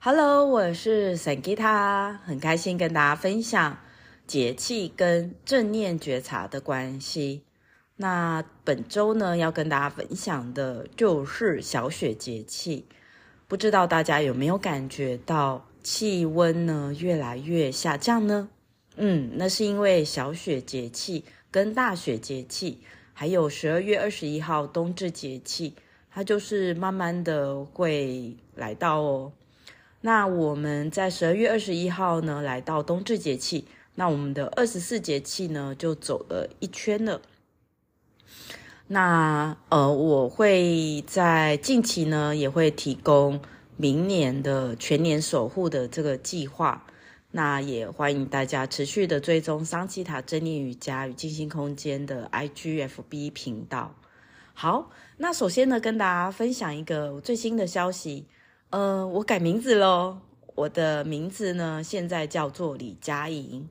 [0.00, 3.76] Hello，我是 Sangita，很开心跟大家分享
[4.28, 7.42] 节气跟正念觉察的关系。
[7.96, 12.86] 那本周呢，要跟大家分享的就是小雪节气。
[13.48, 18.48] 不知道大家有没有感觉到气温呢越来越下降呢？
[18.94, 22.80] 嗯，那是因为小雪节气跟大雪节气，
[23.12, 25.74] 还有十二月二十一号冬至节气，
[26.08, 29.32] 它就是慢慢的会来到哦。
[30.00, 33.64] 那我们在十二月二十一号呢，来到冬至节气，
[33.96, 37.20] 那我们的二十四节气呢就走了一圈了。
[38.86, 43.40] 那呃，我会在近期呢也会提供
[43.76, 46.86] 明年的全年守护的这个计划，
[47.32, 53.96] 那也欢迎大家持续的追踪桑奇塔正念瑜伽与静心空间的 IGFB 频道。
[54.54, 58.26] 好，那首先呢，跟大家分享一个最新的消息。
[58.70, 60.18] 呃，我改名字喽。
[60.54, 63.66] 我的名字呢，现在叫做李佳莹。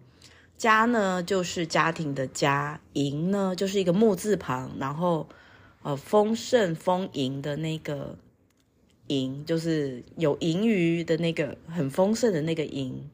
[0.58, 5.28] 家呢，就是家庭的家；莹呢，就是一个木字旁，然后
[5.84, 8.18] 呃，丰盛丰盈的那个
[9.06, 13.08] 盈，就是有盈余的那个很丰盛的那个盈。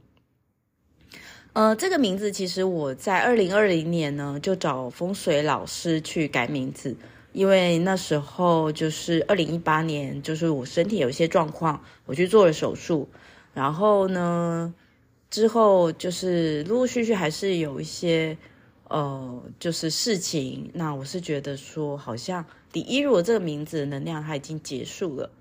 [1.52, 6.96] 呃，这个名字其实我在二零二零年呢，就找风水老师去改名字。
[7.34, 13.10] 因为那时候就是二零一八年，就是我身体有一些状况，我去做了手术，
[13.56, 14.74] 然后呢，
[15.32, 18.38] 之后就是陆陆续续还是有一些
[18.88, 20.70] 呃，就是事情。
[20.76, 25.32] 那我是觉得说，好像李依如这个名字能量它已经结束了。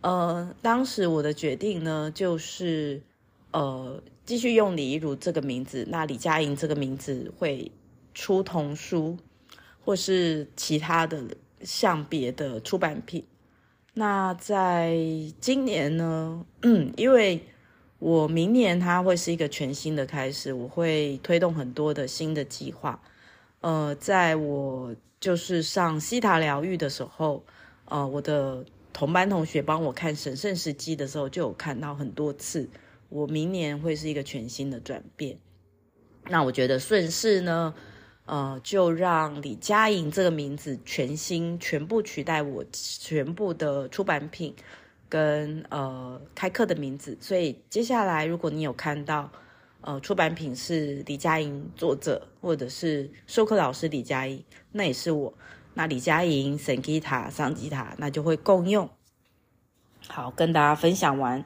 [0.00, 3.02] 呃，当时我的决定呢，就是
[3.50, 7.70] 呃，继续用李依如这个名字，那李佳莹这个名字会
[8.14, 9.18] 出童书。
[9.88, 11.24] 或是其他的
[11.62, 13.24] 像别的出版品，
[13.94, 14.98] 那在
[15.40, 17.40] 今年呢，嗯，因为
[17.98, 23.00] 我明年它会是一个全新的开始，我会推动很多的新的计划。
[23.62, 27.42] 呃，在我就是上希塔疗愈的时候，
[27.86, 32.68] 呃，我的同班同学帮我看神圣时机的时候，就有看到很多次，
[33.08, 35.38] 我明年会是一个全新的转变。
[36.28, 37.72] 那我觉得顺势呢。
[38.28, 44.54] 呃，就让李佳莹这个名字全新全部取代我全部的出版品
[45.08, 49.30] 跟呃开课的名字，所以接下来如果你有看到
[49.80, 55.32] 呃出版品是李佳莹作者或者是授课老师李佳莹，那也是我。
[55.72, 58.90] 那李佳莹、Sankita、桑吉塔，那就会共用。
[60.06, 61.42] 好，跟大家分享完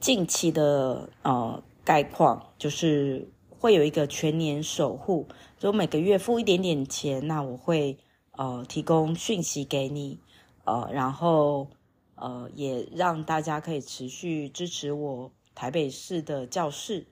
[0.00, 3.28] 近期的呃概况，就是。
[3.58, 5.26] 会有一个全年守护，
[5.58, 7.98] 就每个月付一点点钱，那我会
[8.32, 10.18] 呃提供讯息给你，
[10.64, 11.68] 呃，然后
[12.16, 17.06] 呃也让大家可以持续支持我台北市的教室，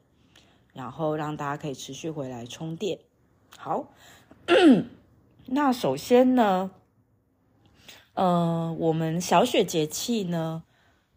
[0.74, 2.98] 然后让大家可以持续回来充电。
[3.56, 3.88] 好，
[5.46, 6.70] 那首先呢，
[8.14, 10.64] 呃，我们小雪节气呢，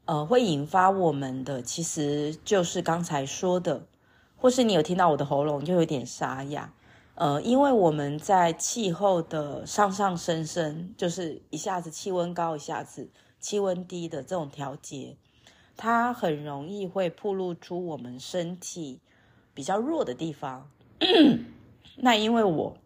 [0.05, 3.87] 呃，会引发我们的其实就是刚才说的。
[4.37, 6.71] 或是你有听到我的喉咙就有点沙哑，
[7.15, 13.09] 呃，因为我们在气候的上上升升，就是一下子气温高，一下子
[13.39, 15.17] 气温低的这种调节，
[15.77, 18.99] 它很容易会暴露出我们身体
[19.53, 20.69] 比较弱的地方。
[21.97, 22.77] 那因为我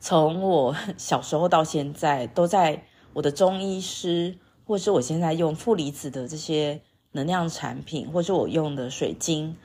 [0.00, 6.82] 从我小时候到现在，都在我的中医师，或是我现在用负离子的这些
[7.12, 9.56] 能量产品，或是我用的水晶。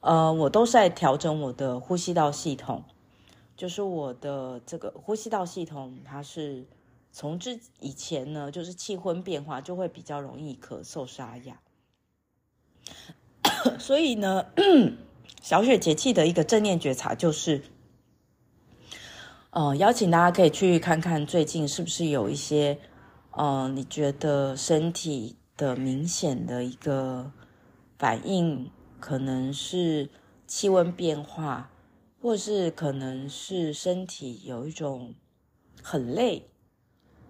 [0.00, 2.84] 呃，我都是在调整我的呼吸道系统，
[3.54, 6.66] 就是我的这个呼吸道系统，它是
[7.12, 11.60] 从之以前呢，就是气温变化就会比较容易咳嗽沙哑，
[13.78, 14.46] 所以呢，
[15.42, 17.62] 小雪节气的一个正念觉察就是，
[19.50, 22.78] 呃，邀请大家可以去看看最近是不是有一些，
[23.32, 27.30] 呃，你觉得身体的明显的一个
[27.98, 28.70] 反应。
[29.00, 30.10] 可能是
[30.46, 31.70] 气温变化，
[32.20, 35.14] 或是可能是身体有一种
[35.82, 36.50] 很累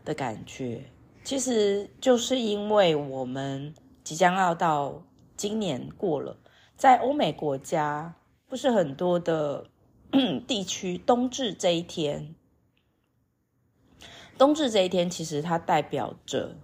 [0.05, 0.91] 的感觉。
[1.23, 5.05] 其实就是因为我们即将要到
[5.37, 6.37] 今年过了，
[6.77, 8.17] 在欧美国家
[8.49, 9.67] 不是很多的
[10.49, 12.35] 地区，冬至这一天，
[14.37, 16.57] 冬至这一天其实它代表着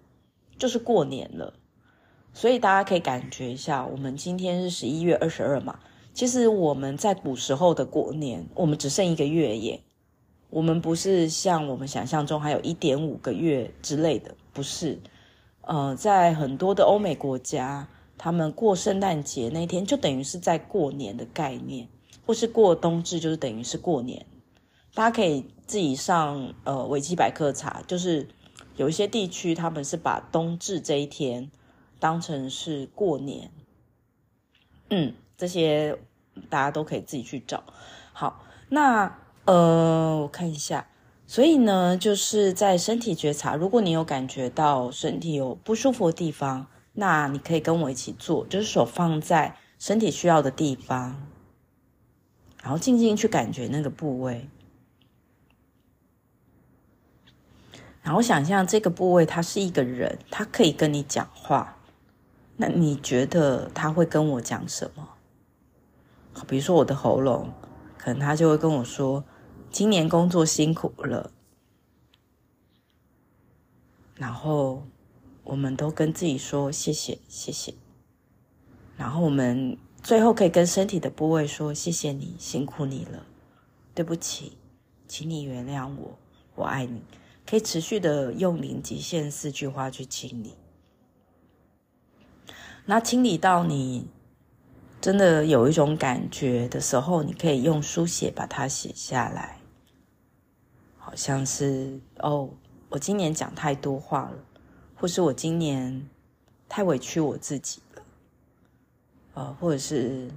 [0.59, 1.55] 就是过年了。
[2.37, 5.79] 所以大家可以感觉一下，我们今天是十一月二十二嘛。
[6.13, 9.81] 其实我们在古时候的过年，我们只剩一个月耶。
[10.51, 15.01] 我们不是像我们想象中还有一点五个月之类的，不是。
[15.63, 17.89] 呃，在很多的欧美国家，
[18.19, 21.89] 他们过圣诞节那天就等于是在过年的概念，
[22.27, 24.27] 或是过冬至就是等于是过年。
[24.93, 28.29] 大家可以自己上呃维基百科查，就是
[28.77, 31.51] 有一些地区他们是把冬至这一天
[31.99, 33.51] 当成是过年。
[34.91, 35.99] 嗯，这些
[36.49, 37.63] 大家都可以自己去找。
[38.13, 40.87] 好，那呃我看一下。
[41.29, 51.27] 所以呢，就是在身体觉察，如果你有感觉到身体有不舒服的地方，那你可以跟我一起做，就是手放在身体需要的地方，
[52.63, 54.49] 然后静静去感觉那个部位，
[58.03, 61.76] 然后想象这个部位它是一个人，他可以跟你讲话，
[62.57, 65.09] 那你觉得他会跟我讲什么？
[66.47, 67.53] 比如说我的喉咙，
[67.97, 69.25] 可能他就会跟我说。
[69.69, 71.31] 今年工作辛苦了，
[74.15, 74.85] 然后
[75.45, 77.75] 我们都跟自己说谢谢谢谢，
[78.97, 83.27] 然后我们最后可以跟身体的部位说谢谢你，辛苦你了，
[83.95, 84.57] 对不起，
[85.07, 86.17] 请你原谅我，
[86.55, 87.03] 我爱你。
[87.45, 90.55] 可以持续的用零极限四句话去清理，
[92.89, 94.07] 那清理到你
[95.01, 99.59] 真的有一种感觉的时候，你可以用书写把它写下来。
[100.97, 102.51] 好像是哦，
[102.89, 104.39] 我今年讲太多话了，
[104.95, 106.09] 或是我今年
[106.69, 108.03] 太委屈我自己了，
[109.35, 110.31] 呃，或者是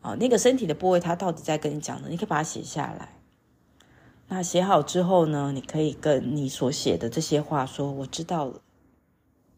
[0.00, 3.16] 哦，那个身体的部位，它到底在跟你讲的，你可以把它写下来。
[4.28, 8.60] 那写好之后呢，你可以跟你所写的这些话说：“我知道了，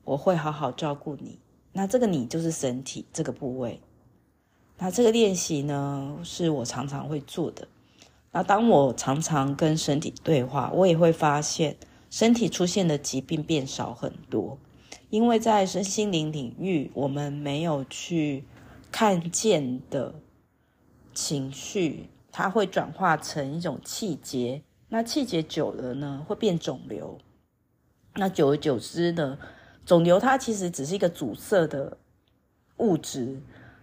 [0.05, 1.39] 我会好好照顾你。”
[1.73, 3.81] 那这个你就是身体这个部位。
[4.79, 7.69] 那这个练习呢，是我常常会做的。
[8.33, 11.77] 那当我常常跟身体对话，我也会发现
[12.11, 14.59] 身体出现的疾病变少很多，
[15.11, 18.45] 因为在身心灵领域，我们没有去
[18.91, 20.15] 看见的
[21.15, 27.19] 情绪，它会转化成一种气结，那气结久了呢，会变肿瘤。
[28.15, 29.39] 那久而久之呢，
[29.85, 31.97] 肿瘤它其实只是一个阻塞的
[32.77, 33.41] 物质。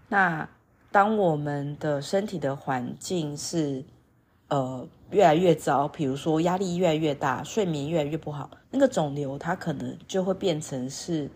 [0.08, 0.50] 那
[0.92, 3.84] 当我们的身体的环境是
[4.48, 5.88] 呃，越来越糟。
[5.88, 11.30] 比如说，压力越来越大，睡眠越来越不好，那个肿瘤它可能就会变成是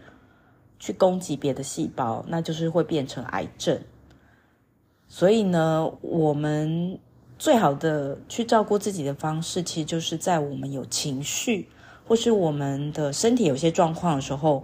[0.79, 3.79] 去攻击别的细胞，那就是会变成癌症。
[5.07, 6.97] 所以呢，我们
[7.37, 11.69] 最好的去照顾自己的方式，其实就是在我们有情绪
[12.13, 14.63] 或是我们的身体有些状况的时候，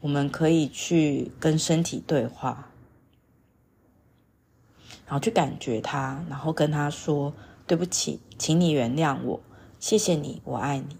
[0.00, 2.70] 我们可以去跟身体对话，
[5.04, 7.34] 然后去感觉它，然后跟他说。
[7.66, 9.40] 对不起，请你原谅我，
[9.78, 10.96] 谢谢你，我爱你。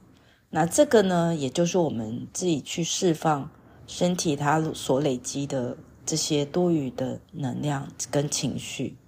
[0.50, 3.48] 那这个呢，也就是我们自己去释放
[3.87, 8.98] 身体它所累积的这些多余的能量跟情绪。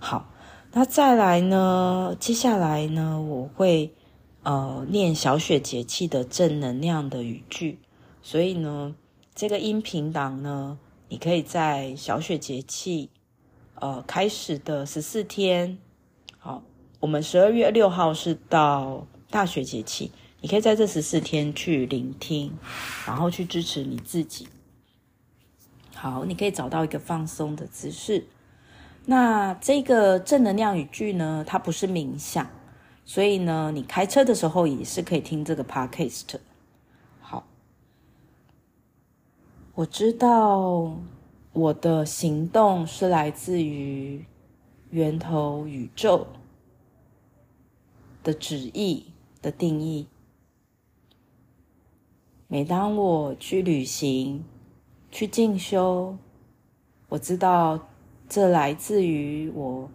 [0.00, 0.32] 好，
[0.72, 3.94] 那再来呢，接下来呢，我会
[4.42, 7.78] 呃念小雪节气的正能量的语句。
[8.22, 8.94] 所以呢，
[9.34, 13.10] 这个音频档呢，你可以在小雪节气
[13.76, 15.78] 呃开始的十四天，
[16.38, 16.62] 好。
[17.00, 20.10] 我们十二月六号是到大雪节气，
[20.40, 22.52] 你可以在这十四天去聆听，
[23.06, 24.48] 然后去支持你自己。
[25.94, 28.26] 好，你可以找到一个放松的姿势。
[29.04, 32.50] 那这个正能量语句呢，它不是冥想，
[33.08, 36.38] 所以呢，你开车的时候也是可以听这个 podcast。
[37.22, 37.46] 好，
[39.74, 40.94] 我知道
[41.54, 44.26] 我的行动是来自于
[44.90, 46.26] 源头宇宙
[48.22, 49.06] 的旨意
[49.40, 50.06] 的定义。
[52.46, 54.44] 每当我去旅行、
[55.10, 56.14] 去进修，
[57.08, 57.88] 我知道
[58.28, 59.88] 这来自于我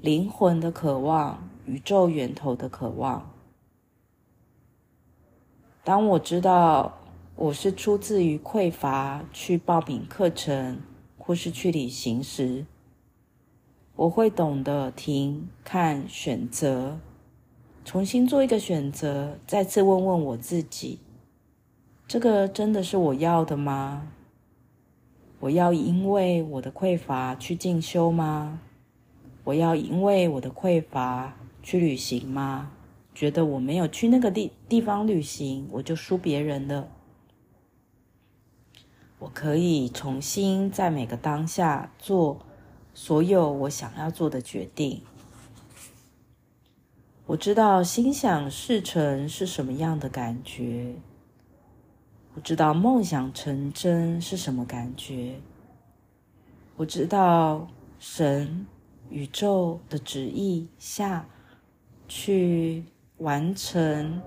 [0.00, 3.30] 灵魂的渴望、宇宙源头的渴望。
[5.84, 6.98] 当我知道
[7.36, 10.80] 我是出自于匮乏去报名课程
[11.18, 12.64] 或是去旅行时，
[13.94, 16.98] 我会懂得停、看、选择。
[17.84, 20.98] 重新做一个选择，再次问问我自己：
[22.08, 24.08] 这个真的是我要的吗？
[25.38, 28.60] 我要因为我的匮乏去进修吗？
[29.44, 32.70] 我要因为我的匮乏去旅行吗？
[33.12, 36.86] 觉得我没有去那个地地方旅行，我就输别人了。
[39.18, 42.38] 我可以重新在每个当下做
[42.94, 45.02] 所有我想要做的决定。
[47.26, 50.94] 我知道心想事成是什么样的感觉，
[52.34, 55.40] 我知道梦想成真是什么感觉。
[56.76, 57.66] 我知道
[57.98, 58.64] 神、
[59.10, 61.26] 宇宙的旨意下
[62.08, 62.84] 去
[63.18, 64.20] 完成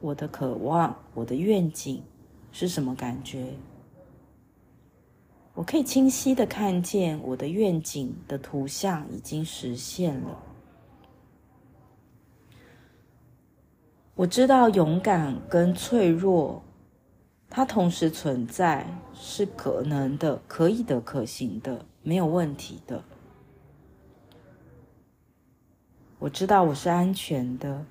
[0.00, 2.02] 我的渴望、我的愿景
[2.52, 3.54] 是什么感觉？
[5.54, 10.42] 我可以清晰的看见我的愿景的图像已经实现了。
[14.16, 16.62] 我知道勇敢跟脆弱，
[17.48, 23.02] 它同时存在，是可能的、可以的、可行的，没有问题的。
[26.24, 27.84] 我知道我是安全的，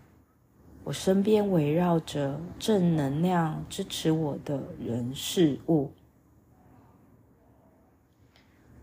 [0.84, 5.92] 我身边围绕着正能量支持我的人事物。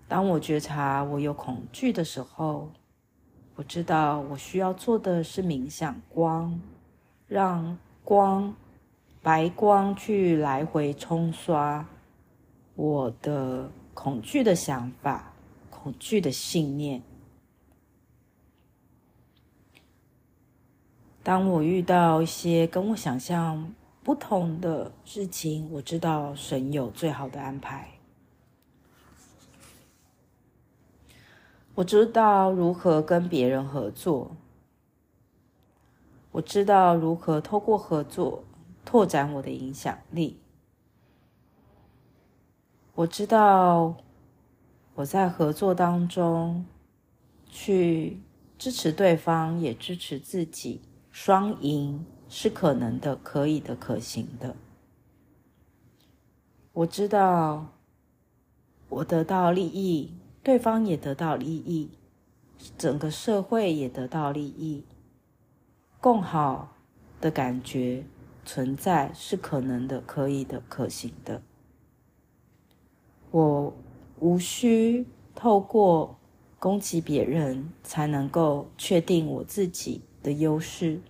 [0.06, 2.70] 当我觉察我有恐惧的时候，
[3.56, 6.60] 我知道我需要做的是冥想光。
[7.26, 8.54] 让光，
[9.20, 11.84] 白光去来回冲刷
[12.76, 15.32] 我的恐惧的想法、
[15.68, 17.02] 恐惧的信念。
[21.22, 27.88] 当我遇到一些跟我想象不同的事情，我知道神有最好的安排。
[31.74, 34.36] 我知道如何跟别人合作。
[36.32, 38.44] 我知道如何透过合作
[38.84, 40.38] 拓展我的影响力。
[42.94, 43.96] 我知道
[44.94, 46.64] 我在合作当中
[47.48, 48.20] 去
[48.58, 54.54] 支持对方，也支持自己，双赢是可能的、可以的、可行的。
[56.72, 57.66] 我知道
[58.88, 61.90] 我得到利益，对方也得到利益，
[62.78, 64.84] 整个社会也得到利益。
[66.00, 66.76] 共好
[67.20, 68.04] 的感觉
[68.44, 71.42] 存在是可能的、可以的、可行的。
[73.30, 73.74] 我
[74.18, 76.18] 无需透过
[76.58, 81.00] 攻击别人才能够确定我自己的优势。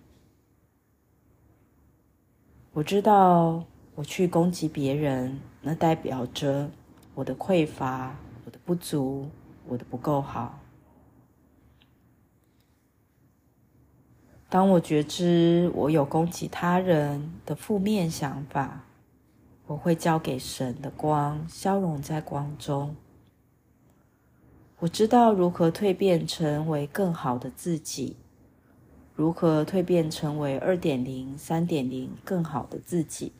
[2.73, 3.63] 我知道
[3.95, 6.71] 我去攻击别人，那代表着
[7.13, 8.15] 我的匮乏、
[8.45, 9.27] 我的不足、
[9.67, 10.57] 我的不够好。
[14.47, 18.83] 当我觉知我有攻击他人的负面想法，
[19.65, 22.95] 我会交给神的光，消融在光中。
[24.79, 28.17] 我知道如何蜕变成为更好的自己，
[29.15, 33.31] 如何蜕变成为二点零、三点零更好的自己。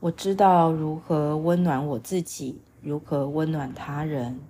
[0.00, 4.40] 我知道如何温暖我自己，如何温暖他人。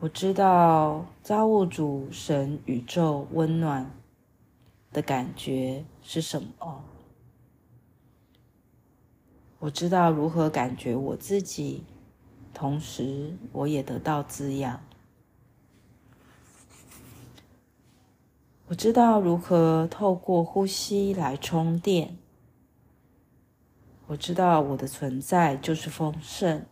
[0.00, 3.90] 我知道造物主神宇宙温暖
[4.92, 6.84] 的感觉是什么。
[9.58, 11.82] 我知道如何感觉我自己，
[12.52, 14.80] 同时我也得到滋养。
[18.74, 22.18] 我知道如何透过呼吸来充电。
[24.08, 26.66] 我知道我的存在就是丰盛。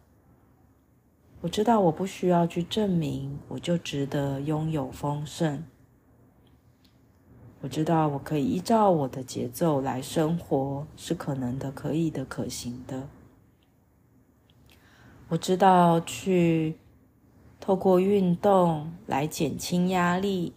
[1.42, 5.62] 我知道我不需要去证明，我就值得拥有丰盛。
[7.60, 13.06] 我知道我可以依照我的节奏来生活，是可能的、可以的、可行的。
[15.28, 16.74] 我知道去
[17.60, 20.52] 透过运动来减轻压力。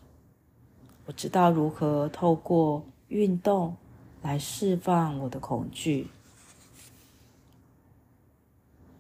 [1.06, 3.76] 我知道如何透过运动
[4.22, 6.08] 来释放我的恐惧。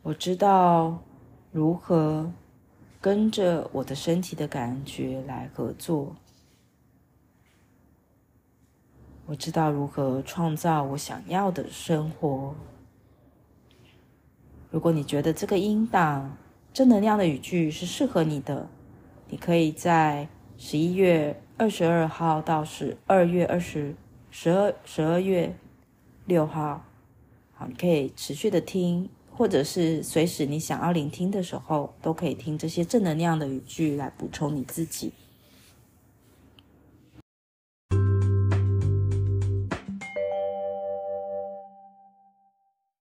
[0.01, 1.01] 我知道。
[1.51, 2.29] 如何
[2.99, 6.13] 跟着我的身体的感觉来合作？
[9.25, 12.53] 我知道如何创造我想要的生活。
[14.69, 16.35] 如果你觉得这个音档
[16.73, 18.67] 正能量的语句是适合你的，
[19.29, 23.95] 你可以在十一月二十二号到十二月二十
[24.29, 25.55] 十二十二月
[26.25, 26.83] 六号，
[27.53, 29.09] 好，你可以持续的听。
[29.37, 35.11] 或者是随时你想要聆听的时候，都可以听这些正能量的语句来补充你自己。